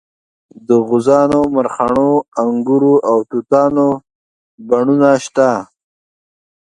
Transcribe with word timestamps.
د 0.67 0.69
غوزانو 0.87 1.41
مرخڼو 1.55 2.11
انګورو 2.43 2.93
او 3.09 3.17
توتانو 3.29 3.87
بڼونه 4.67 5.09
شته. 5.25 5.49